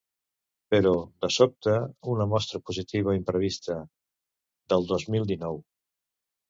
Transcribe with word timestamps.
Però, 0.75 0.93
de 1.25 1.29
sobte, 1.35 1.75
una 2.15 2.27
mostra 2.33 2.63
positiva 2.71 3.17
imprevista… 3.21 3.79
del 4.75 4.93
dos 4.95 5.11
mil 5.17 5.33
dinou. 5.37 5.63